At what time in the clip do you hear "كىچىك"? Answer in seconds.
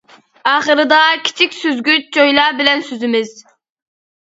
1.27-1.53